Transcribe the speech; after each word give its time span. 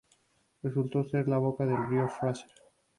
Resultó 0.63 1.03
ser 1.07 1.27
la 1.27 1.37
boca 1.37 1.63
del 1.63 1.87
río 1.87 2.09
Fraser. 2.09 2.49